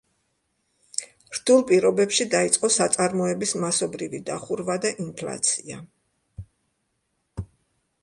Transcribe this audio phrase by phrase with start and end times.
[1.39, 5.81] რთულ პირობებში დაიწყო საწარმოების მასობრივი დახურვა და ინფლაცია.